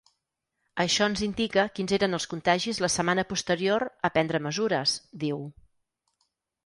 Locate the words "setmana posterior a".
2.95-4.15